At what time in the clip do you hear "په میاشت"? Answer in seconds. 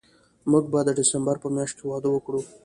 1.43-1.73